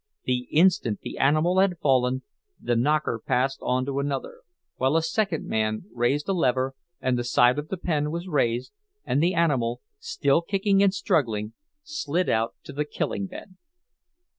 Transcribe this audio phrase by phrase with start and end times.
[0.23, 2.23] The instant the animal had fallen,
[2.59, 4.39] the "knocker" passed on to another;
[4.77, 8.71] while a second man raised a lever, and the side of the pen was raised,
[9.05, 11.53] and the animal, still kicking and struggling,
[11.83, 13.57] slid out to the "killing bed."